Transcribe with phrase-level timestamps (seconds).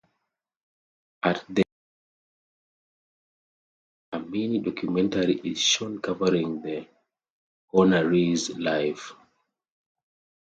[1.21, 1.65] At the awards
[4.09, 6.87] ceremony a mini-documentary is shown covering the
[7.71, 9.13] honorees' life.